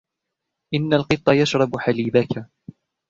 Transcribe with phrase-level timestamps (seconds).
[0.75, 2.45] إنّ القطّ يشرب حليبك.